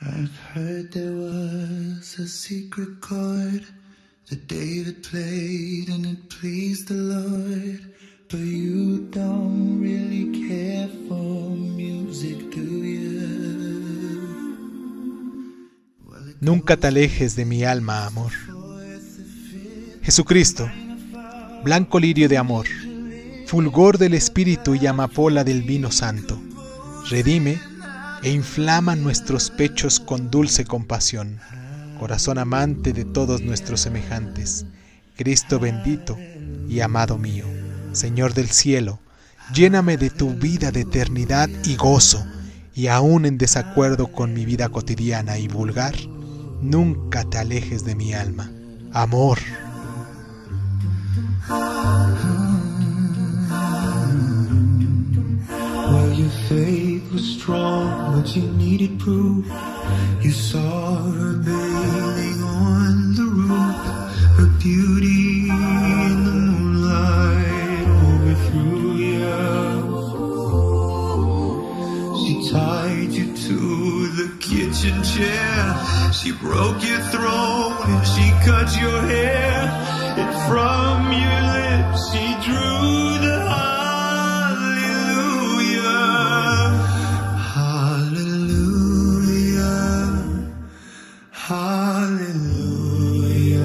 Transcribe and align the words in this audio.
I've 0.00 0.36
heard 0.54 0.92
there 0.92 1.10
was 1.10 2.18
a 2.20 2.28
secret 2.28 3.00
chord 3.00 3.64
that 4.30 4.46
David 4.46 5.02
played 5.02 5.88
and 5.88 6.06
it 6.06 6.28
pleased 6.28 6.86
the 6.86 6.94
Lord. 6.94 7.94
But 8.30 8.38
you 8.38 9.08
don't 9.10 9.80
really 9.80 10.48
care 10.48 10.88
for 11.08 11.50
music, 11.50 12.48
do 12.54 12.60
you? 12.60 13.08
Nunca 16.40 16.76
te 16.76 16.86
alejes 16.86 17.34
de 17.34 17.44
mi 17.44 17.64
alma, 17.64 18.06
amor. 18.06 18.30
Jesucristo, 20.02 20.70
blanco 21.64 21.98
lirio 21.98 22.28
de 22.28 22.36
amor, 22.38 22.66
fulgor 23.46 23.98
del 23.98 24.14
Espíritu 24.14 24.76
y 24.76 24.86
amapola 24.86 25.42
del 25.42 25.62
vino 25.62 25.90
santo, 25.90 26.40
redime 27.10 27.58
e 28.22 28.30
inflama 28.30 28.96
nuestros 28.96 29.50
pechos 29.50 30.00
con 30.00 30.30
dulce 30.30 30.64
compasión, 30.64 31.40
corazón 31.98 32.38
amante 32.38 32.92
de 32.92 33.04
todos 33.04 33.42
nuestros 33.42 33.80
semejantes, 33.80 34.66
Cristo 35.16 35.58
bendito 35.58 36.18
y 36.68 36.80
amado 36.80 37.18
mío, 37.18 37.44
Señor 37.92 38.34
del 38.34 38.48
cielo, 38.48 39.00
lléname 39.52 39.96
de 39.96 40.10
tu 40.10 40.30
vida 40.30 40.70
de 40.70 40.80
eternidad 40.80 41.48
y 41.64 41.76
gozo, 41.76 42.24
y 42.74 42.86
aún 42.86 43.26
en 43.26 43.38
desacuerdo 43.38 44.12
con 44.12 44.32
mi 44.32 44.44
vida 44.44 44.68
cotidiana 44.68 45.38
y 45.38 45.48
vulgar, 45.48 45.94
nunca 46.60 47.24
te 47.24 47.38
alejes 47.38 47.84
de 47.84 47.94
mi 47.94 48.14
alma. 48.14 48.50
Amor. 48.92 49.38
Faith 56.48 57.12
was 57.12 57.24
strong, 57.36 58.14
but 58.14 58.34
you 58.34 58.42
needed 58.52 58.98
proof. 58.98 59.44
You 60.22 60.30
saw 60.30 60.96
her 60.96 61.34
bathing 61.34 62.42
on 62.42 63.14
the 63.14 63.24
roof, 63.24 63.76
her 64.38 64.48
beauty 64.58 65.50
in 65.50 66.24
the 66.24 66.32
moonlight 66.48 67.86
overthrew 68.08 68.94
you. 68.96 69.28
She 72.22 72.50
tied 72.50 73.12
you 73.12 73.26
to 73.46 73.58
the 74.20 74.28
kitchen 74.40 74.96
chair, 75.02 76.12
she 76.14 76.32
broke 76.32 76.82
your 76.82 77.02
throat 77.12 77.76
and 77.84 78.06
she 78.06 78.26
cut 78.48 78.68
your 78.80 79.02
hair, 79.02 79.68
and 80.16 80.30
from 80.48 80.97
Hallelujah. 92.28 93.64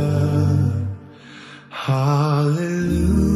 Hallelujah. 1.70 3.33